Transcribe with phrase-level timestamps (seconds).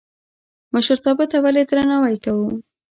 [0.73, 2.47] مشرتابه ته ولې درناوی کوو؟